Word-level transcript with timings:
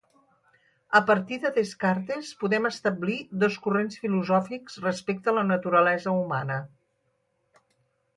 A 0.99 0.99
partir 1.09 1.35
de 1.41 1.49
Descartes 1.57 2.31
podem 2.39 2.65
establir 2.69 3.17
dos 3.43 3.57
corrents 3.65 3.99
filosòfics 4.05 4.79
respecte 4.87 5.31
a 5.33 5.35
la 5.39 5.45
naturalesa 5.51 6.15
humana. 6.23 6.57